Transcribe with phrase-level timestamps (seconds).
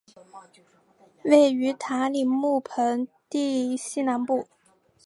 [1.25, 4.47] 位于塔里木盆地西南部。